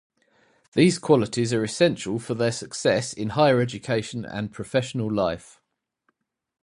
These 0.73 0.97
qualities 0.97 1.53
are 1.53 1.63
essential 1.63 2.17
for 2.17 2.33
their 2.33 2.51
success 2.51 3.13
in 3.13 3.29
higher 3.37 3.61
education 3.61 4.25
and 4.25 4.51
professional 4.51 5.13
life. 5.13 5.61